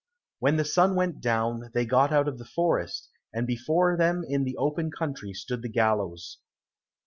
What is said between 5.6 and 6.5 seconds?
the gallows.